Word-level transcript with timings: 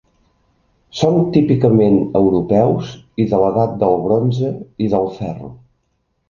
Són 1.01 1.17
típicament 1.35 1.97
europeus 2.19 2.89
i 3.25 3.27
de 3.35 3.43
l'edat 3.45 3.77
del 3.85 3.95
bronze 4.07 4.51
i 4.87 4.91
del 4.95 5.07
ferro. 5.21 5.53